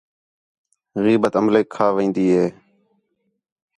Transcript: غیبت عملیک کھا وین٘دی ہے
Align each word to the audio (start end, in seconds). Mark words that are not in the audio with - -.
غیبت 1.03 1.33
عملیک 1.39 1.67
کھا 1.73 1.87
وین٘دی 1.95 2.27
ہے 2.35 2.47